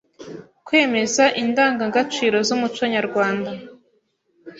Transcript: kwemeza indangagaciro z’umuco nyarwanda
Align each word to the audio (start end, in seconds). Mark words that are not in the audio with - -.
kwemeza 0.65 1.23
indangagaciro 1.41 2.37
z’umuco 2.47 2.83
nyarwanda 2.95 3.51